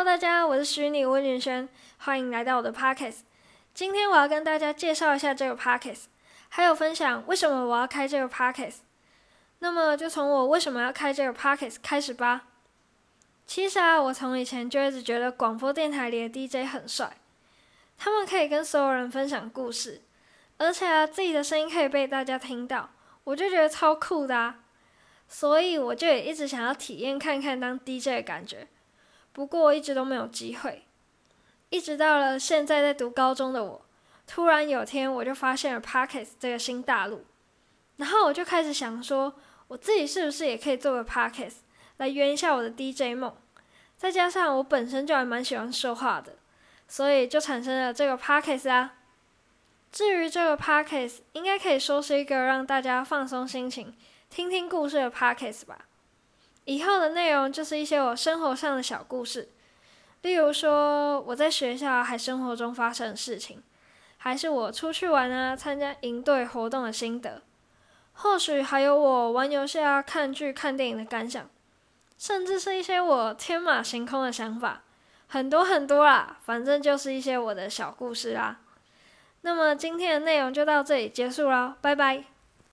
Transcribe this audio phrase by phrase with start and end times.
[0.00, 3.18] Hello，大家，我是虚拟温云轩，欢迎来到我的 Pockets。
[3.74, 6.04] 今天我要跟大家介绍一下这个 Pockets，
[6.48, 8.76] 还有分享为什么我要开这个 Pockets。
[9.58, 12.46] 那么就从我为什么要开这个 Pockets 开始吧。
[13.46, 17.18] 其实啊，我从以前就一直觉得广播电台里的 DJ 很帅，
[17.98, 20.00] 他们可以跟所有人分享故事，
[20.56, 22.88] 而且啊，自己的声音可以被大家听到，
[23.24, 24.60] 我就觉得超酷的啊。
[25.28, 28.66] 所以我就也一直想要体验看看当 DJ 的感觉，
[29.32, 30.84] 不过一直都没有机会。
[31.68, 33.82] 一直到了现在在读高中的我，
[34.26, 37.24] 突然有天我就发现了 Pockets 这个新大陆，
[37.96, 39.34] 然后我就开始想说，
[39.68, 41.58] 我自己是不是也可以做个 Pockets
[41.98, 43.34] 来圆一下我的 DJ 梦？
[43.96, 46.36] 再加上我本身就还蛮喜欢说话的，
[46.88, 48.94] 所以就产生了这个 Pockets 啊。
[49.92, 53.94] 至于这个 Pockets，应该可以说是一个让大家放松心情。
[54.30, 55.86] 听听故事的 Pockets 吧。
[56.64, 59.48] 以后的内容就是一些我生活上的小故事，
[60.22, 63.62] 例如说我在学校还生活中发生的事情，
[64.18, 67.42] 还是我出去玩啊、参加营队活动的心得，
[68.12, 71.48] 或许还有我玩游戏啊、看剧、看电影的感想，
[72.18, 74.82] 甚至是一些我天马行空的想法，
[75.26, 76.36] 很多很多啦。
[76.44, 78.60] 反正就是一些我的小故事啦。
[79.40, 82.24] 那么今天的内容就到这里结束了，拜拜。